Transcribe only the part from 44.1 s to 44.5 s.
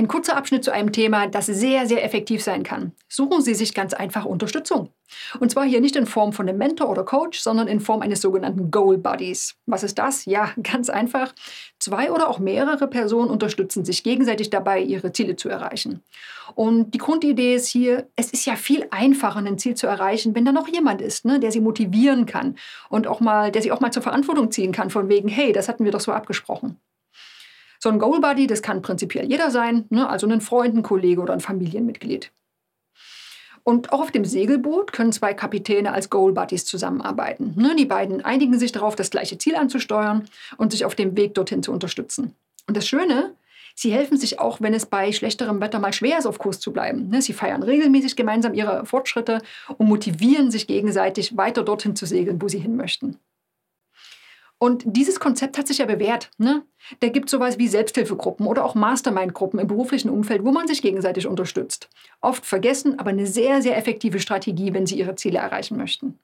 sich